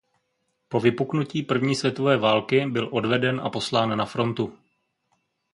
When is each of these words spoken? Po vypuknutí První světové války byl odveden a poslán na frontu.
Po 0.67 0.79
vypuknutí 0.79 1.43
První 1.43 1.75
světové 1.75 2.17
války 2.17 2.65
byl 2.65 2.89
odveden 2.91 3.41
a 3.43 3.49
poslán 3.49 3.97
na 3.97 4.05
frontu. 4.05 4.57